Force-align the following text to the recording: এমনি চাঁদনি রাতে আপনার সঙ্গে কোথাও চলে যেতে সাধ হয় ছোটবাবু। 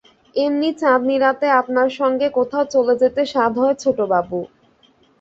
এমনি 0.35 0.69
চাঁদনি 0.81 1.15
রাতে 1.19 1.47
আপনার 1.61 1.89
সঙ্গে 1.99 2.27
কোথাও 2.37 2.63
চলে 2.73 2.93
যেতে 3.01 3.21
সাধ 3.33 3.53
হয় 3.61 3.75
ছোটবাবু। 3.83 4.39